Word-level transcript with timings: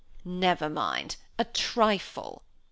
"Never 0.25 0.67
mind! 0.67 1.17
a 1.37 1.43
trifle!" 1.45 2.41